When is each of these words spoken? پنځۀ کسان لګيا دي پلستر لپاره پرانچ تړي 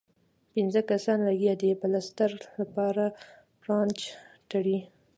پنځۀ 0.53 0.81
کسان 0.89 1.19
لګيا 1.27 1.53
دي 1.61 1.69
پلستر 1.81 2.31
لپاره 2.59 3.03
پرانچ 3.61 3.97
تړي 4.51 4.77